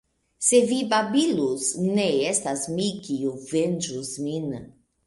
Se 0.45 0.61
vi 0.71 0.77
babilus, 0.93 1.67
ne 1.99 2.09
estas 2.33 2.67
mi, 2.79 2.89
kiu 3.07 3.39
venĝus 3.53 4.15
min. 4.29 4.55